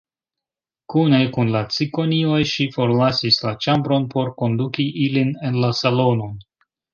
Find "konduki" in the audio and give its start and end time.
4.41-4.87